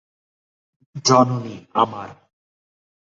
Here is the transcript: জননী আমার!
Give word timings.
জননী 1.05 1.55
আমার! 1.73 2.09